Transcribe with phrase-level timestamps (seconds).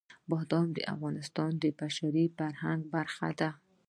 [0.31, 3.49] بادام د افغانستان د بشري فرهنګ برخه ده.